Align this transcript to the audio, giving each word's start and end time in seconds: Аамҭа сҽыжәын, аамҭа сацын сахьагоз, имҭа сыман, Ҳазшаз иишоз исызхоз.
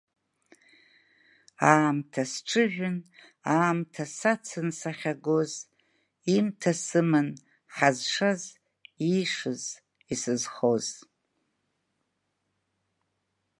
Аамҭа 1.71 2.23
сҽыжәын, 2.31 2.97
аамҭа 3.53 4.05
сацын 4.17 4.67
сахьагоз, 4.79 5.51
имҭа 6.35 6.71
сыман, 6.85 7.29
Ҳазшаз 7.75 8.41
иишоз 9.09 9.63
исызхоз. 10.13 10.87